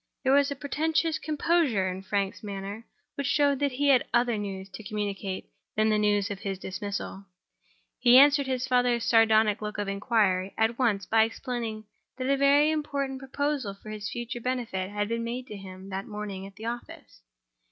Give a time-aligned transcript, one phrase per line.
[0.23, 4.67] There was a portentous composure in Frank's manner which showed that he had other news
[4.69, 7.23] to communicate than the news of his dismissal.
[7.99, 11.83] He answered his father's sardonic look of inquiry by at once explaining
[12.17, 16.07] that a very important proposal for his future benefit had been made to him, that
[16.07, 17.21] morning, at the office.